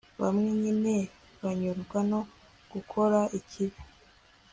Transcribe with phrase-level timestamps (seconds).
[0.21, 0.95] bamwe nyine
[1.41, 2.21] banyurwa no
[2.71, 3.79] gukora ikibi